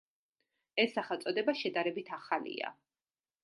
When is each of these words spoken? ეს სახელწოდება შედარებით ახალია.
ეს 0.83 0.95
სახელწოდება 0.99 1.55
შედარებით 1.61 2.13
ახალია. 2.21 2.77